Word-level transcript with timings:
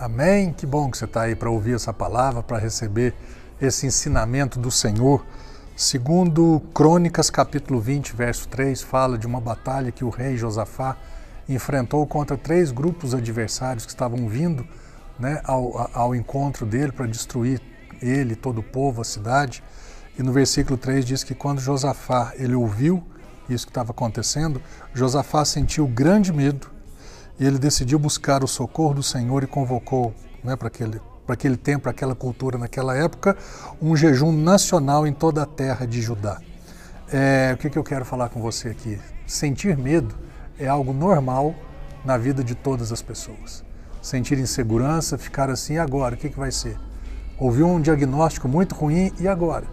Amém? 0.00 0.50
Que 0.50 0.64
bom 0.64 0.90
que 0.90 0.96
você 0.96 1.04
está 1.04 1.24
aí 1.24 1.36
para 1.36 1.50
ouvir 1.50 1.74
essa 1.74 1.92
palavra, 1.92 2.42
para 2.42 2.56
receber 2.56 3.12
esse 3.60 3.86
ensinamento 3.86 4.58
do 4.58 4.70
Senhor. 4.70 5.22
Segundo 5.76 6.62
Crônicas, 6.72 7.28
capítulo 7.28 7.78
20, 7.82 8.16
verso 8.16 8.48
3, 8.48 8.80
fala 8.80 9.18
de 9.18 9.26
uma 9.26 9.42
batalha 9.42 9.92
que 9.92 10.02
o 10.02 10.08
rei 10.08 10.38
Josafá 10.38 10.96
enfrentou 11.46 12.06
contra 12.06 12.38
três 12.38 12.70
grupos 12.70 13.12
adversários 13.12 13.84
que 13.84 13.92
estavam 13.92 14.26
vindo 14.26 14.66
né, 15.18 15.42
ao, 15.44 15.90
ao 15.92 16.14
encontro 16.14 16.64
dele 16.64 16.92
para 16.92 17.04
destruir 17.04 17.60
ele, 18.00 18.34
todo 18.34 18.60
o 18.60 18.62
povo, 18.62 19.02
a 19.02 19.04
cidade. 19.04 19.62
E 20.18 20.22
no 20.22 20.32
versículo 20.32 20.78
3 20.78 21.04
diz 21.04 21.22
que 21.22 21.34
quando 21.34 21.60
Josafá 21.60 22.32
ele 22.36 22.54
ouviu 22.54 23.06
isso 23.50 23.66
que 23.66 23.70
estava 23.70 23.90
acontecendo, 23.90 24.62
Josafá 24.94 25.44
sentiu 25.44 25.86
grande 25.86 26.32
medo 26.32 26.79
e 27.40 27.46
ele 27.46 27.58
decidiu 27.58 27.98
buscar 27.98 28.44
o 28.44 28.46
socorro 28.46 28.92
do 28.92 29.02
Senhor 29.02 29.42
e 29.42 29.46
convocou 29.46 30.14
né, 30.44 30.54
para 30.54 30.68
aquele, 30.68 31.00
aquele 31.26 31.56
tempo, 31.56 31.84
para 31.84 31.90
aquela 31.90 32.14
cultura 32.14 32.58
naquela 32.58 32.94
época, 32.94 33.34
um 33.80 33.96
jejum 33.96 34.30
nacional 34.30 35.06
em 35.06 35.12
toda 35.12 35.42
a 35.42 35.46
terra 35.46 35.86
de 35.86 36.02
Judá. 36.02 36.38
É, 37.10 37.52
o 37.54 37.56
que, 37.56 37.70
que 37.70 37.78
eu 37.78 37.82
quero 37.82 38.04
falar 38.04 38.28
com 38.28 38.42
você 38.42 38.68
aqui? 38.68 39.00
Sentir 39.26 39.74
medo 39.74 40.14
é 40.58 40.68
algo 40.68 40.92
normal 40.92 41.54
na 42.04 42.18
vida 42.18 42.44
de 42.44 42.54
todas 42.54 42.92
as 42.92 43.00
pessoas. 43.00 43.64
Sentir 44.02 44.38
insegurança, 44.38 45.16
ficar 45.16 45.48
assim, 45.48 45.74
e 45.74 45.78
agora? 45.78 46.16
O 46.16 46.18
que, 46.18 46.28
que 46.28 46.38
vai 46.38 46.52
ser? 46.52 46.76
Ouviu 47.38 47.66
um 47.66 47.80
diagnóstico 47.80 48.48
muito 48.48 48.74
ruim, 48.74 49.12
e 49.18 49.26
agora? 49.26 49.64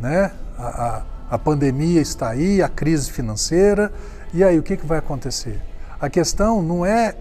Né? 0.00 0.32
A, 0.56 0.66
a, 0.66 1.02
a 1.30 1.38
pandemia 1.38 2.00
está 2.00 2.30
aí, 2.30 2.60
a 2.60 2.68
crise 2.68 3.12
financeira, 3.12 3.92
e 4.34 4.42
aí 4.42 4.58
o 4.58 4.62
que, 4.62 4.76
que 4.76 4.86
vai 4.86 4.98
acontecer? 4.98 5.62
A 6.00 6.08
questão 6.08 6.62
não 6.62 6.84
é 6.86 7.16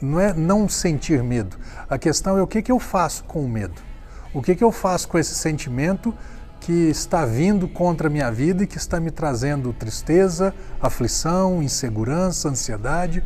não 0.00 0.18
é 0.18 0.34
não 0.34 0.68
sentir 0.68 1.22
medo. 1.22 1.56
A 1.88 1.96
questão 1.96 2.36
é 2.36 2.42
o 2.42 2.46
que, 2.46 2.60
que 2.60 2.72
eu 2.72 2.80
faço 2.80 3.22
com 3.24 3.44
o 3.44 3.48
medo. 3.48 3.80
O 4.34 4.42
que, 4.42 4.56
que 4.56 4.64
eu 4.64 4.72
faço 4.72 5.06
com 5.08 5.16
esse 5.16 5.34
sentimento 5.34 6.12
que 6.62 6.72
está 6.72 7.26
vindo 7.26 7.68
contra 7.68 8.06
a 8.06 8.10
minha 8.10 8.30
vida 8.30 8.64
e 8.64 8.66
que 8.66 8.78
está 8.78 9.00
me 9.00 9.10
trazendo 9.10 9.72
tristeza, 9.72 10.54
aflição, 10.80 11.62
insegurança, 11.62 12.48
ansiedade. 12.48 13.22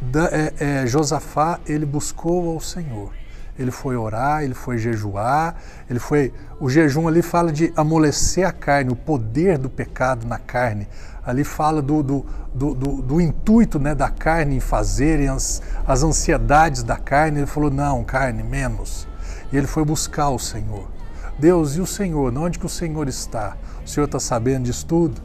Da, 0.00 0.26
é, 0.26 0.54
é, 0.58 0.86
Josafá, 0.86 1.58
ele 1.66 1.84
buscou 1.84 2.52
ao 2.52 2.60
Senhor. 2.60 3.12
Ele 3.58 3.70
foi 3.70 3.96
orar, 3.96 4.44
ele 4.44 4.54
foi 4.54 4.78
jejuar, 4.78 5.56
ele 5.90 5.98
foi. 5.98 6.32
O 6.60 6.70
jejum 6.70 7.08
ali 7.08 7.22
fala 7.22 7.50
de 7.50 7.72
amolecer 7.76 8.46
a 8.46 8.52
carne, 8.52 8.92
o 8.92 8.96
poder 8.96 9.58
do 9.58 9.68
pecado 9.68 10.26
na 10.26 10.38
carne, 10.38 10.86
ali 11.26 11.42
fala 11.42 11.82
do, 11.82 12.02
do, 12.02 12.26
do, 12.54 12.74
do, 12.74 13.02
do 13.02 13.20
intuito 13.20 13.78
né, 13.78 13.94
da 13.94 14.08
carne 14.08 14.56
em 14.56 14.60
fazerem 14.60 15.28
as, 15.28 15.60
as 15.86 16.02
ansiedades 16.02 16.82
da 16.82 16.96
carne. 16.96 17.40
Ele 17.40 17.46
falou: 17.46 17.70
não, 17.70 18.04
carne, 18.04 18.42
menos. 18.42 19.08
E 19.52 19.56
ele 19.56 19.66
foi 19.66 19.84
buscar 19.84 20.28
o 20.28 20.38
Senhor. 20.38 20.88
Deus, 21.38 21.76
e 21.76 21.80
o 21.80 21.86
Senhor? 21.86 22.36
Onde 22.36 22.58
que 22.58 22.66
o 22.66 22.68
Senhor 22.68 23.08
está? 23.08 23.56
O 23.84 23.88
Senhor 23.88 24.06
está 24.06 24.20
sabendo 24.20 24.64
disso 24.64 24.86
tudo? 24.86 25.20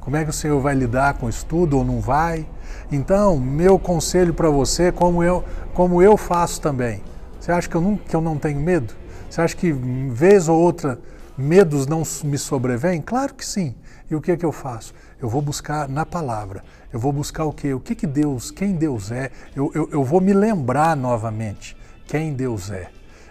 Como 0.00 0.16
é 0.16 0.22
que 0.22 0.30
o 0.30 0.32
Senhor 0.32 0.60
vai 0.60 0.74
lidar 0.74 1.14
com 1.14 1.28
isso 1.28 1.44
tudo 1.46 1.78
ou 1.78 1.84
não 1.84 2.00
vai? 2.00 2.46
Então, 2.92 3.38
meu 3.38 3.78
conselho 3.78 4.32
para 4.32 4.48
você, 4.48 4.92
como 4.92 5.22
eu, 5.22 5.44
como 5.74 6.00
eu 6.00 6.16
faço 6.16 6.60
também. 6.60 7.02
Você 7.46 7.52
acha 7.52 7.68
que 7.68 7.76
eu, 7.76 7.80
não, 7.80 7.96
que 7.96 8.16
eu 8.16 8.20
não 8.20 8.36
tenho 8.36 8.58
medo? 8.58 8.92
Você 9.30 9.40
acha 9.40 9.54
que, 9.54 9.70
vez 9.70 10.48
ou 10.48 10.60
outra, 10.60 10.98
medos 11.38 11.86
não 11.86 12.02
me 12.24 12.36
sobrevêm? 12.36 13.00
Claro 13.00 13.34
que 13.34 13.46
sim. 13.46 13.72
E 14.10 14.16
o 14.16 14.20
que 14.20 14.32
é 14.32 14.36
que 14.36 14.44
eu 14.44 14.50
faço? 14.50 14.92
Eu 15.22 15.28
vou 15.28 15.40
buscar 15.40 15.88
na 15.88 16.04
palavra. 16.04 16.64
Eu 16.92 16.98
vou 16.98 17.12
buscar 17.12 17.44
o 17.44 17.52
quê? 17.52 17.72
O 17.72 17.78
que, 17.78 17.94
que 17.94 18.04
Deus, 18.04 18.50
quem 18.50 18.72
Deus 18.72 19.12
é? 19.12 19.30
Eu, 19.54 19.70
eu, 19.76 19.88
eu 19.92 20.02
vou 20.02 20.20
me 20.20 20.32
lembrar 20.32 20.96
novamente 20.96 21.76
quem 22.08 22.34
Deus 22.34 22.68
é. 22.68 22.88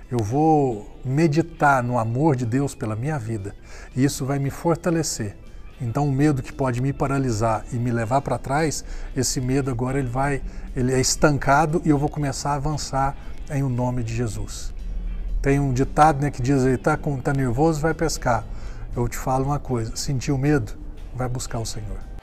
Eu 0.09 0.19
vou 0.19 0.97
meditar 1.03 1.83
no 1.83 1.99
amor 1.99 2.37
de 2.37 2.45
Deus 2.45 2.73
pela 2.73 2.95
minha 2.95 3.19
vida. 3.19 3.53
E 3.93 4.05
isso 4.05 4.25
vai 4.25 4.39
me 4.39 4.49
fortalecer. 4.49 5.35
Então 5.81 6.07
o 6.07 6.11
medo 6.11 6.41
que 6.41 6.53
pode 6.53 6.81
me 6.81 6.93
paralisar 6.93 7.65
e 7.71 7.75
me 7.75 7.91
levar 7.91 8.21
para 8.21 8.37
trás, 8.37 8.83
esse 9.15 9.41
medo 9.41 9.69
agora 9.69 9.99
ele 9.99 10.07
vai, 10.07 10.41
ele 10.75 10.93
é 10.93 10.99
estancado 10.99 11.81
e 11.83 11.89
eu 11.89 11.97
vou 11.97 12.09
começar 12.09 12.51
a 12.51 12.55
avançar 12.55 13.15
em 13.49 13.61
o 13.61 13.69
nome 13.69 14.03
de 14.03 14.15
Jesus. 14.15 14.73
Tem 15.41 15.59
um 15.59 15.73
ditado 15.73 16.21
né, 16.21 16.31
que 16.31 16.41
diz 16.41 16.63
aí, 16.65 16.77
tá, 16.77 16.97
tá 17.21 17.33
nervoso, 17.33 17.79
vai 17.81 17.93
pescar. 17.93 18.43
Eu 18.95 19.07
te 19.07 19.17
falo 19.17 19.45
uma 19.45 19.59
coisa: 19.59 19.95
sentiu 19.95 20.37
medo? 20.37 20.73
Vai 21.13 21.27
buscar 21.27 21.59
o 21.59 21.65
Senhor. 21.65 22.14